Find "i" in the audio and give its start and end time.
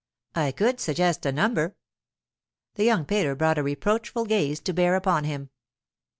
0.33-0.53